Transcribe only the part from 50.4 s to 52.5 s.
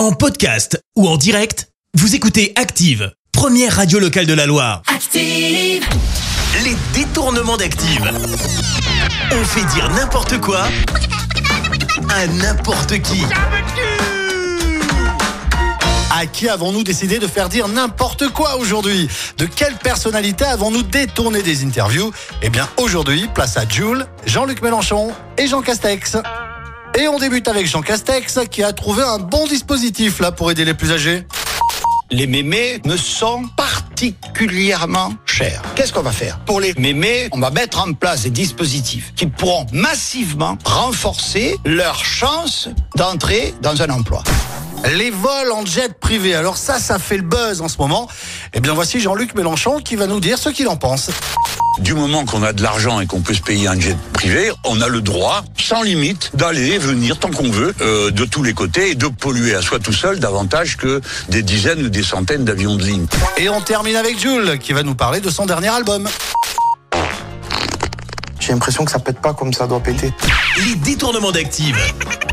qu'il en pense. Du moment qu'on